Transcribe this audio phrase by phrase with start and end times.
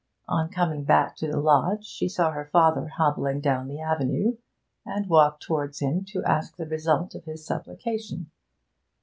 [0.27, 4.37] On coming back to the lodge she saw her father hobbling down the avenue,
[4.83, 8.31] and walked towards him to ask the result of his supplication.